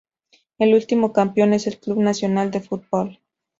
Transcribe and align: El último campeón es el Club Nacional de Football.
El 0.57 0.73
último 0.73 1.13
campeón 1.13 1.53
es 1.53 1.67
el 1.67 1.77
Club 1.79 1.99
Nacional 1.99 2.49
de 2.49 2.61
Football. 2.61 3.19